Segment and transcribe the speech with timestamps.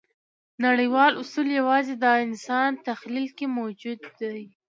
[0.65, 4.41] نړیوال اصول یواځې د انسان تخیل کې موجود دي.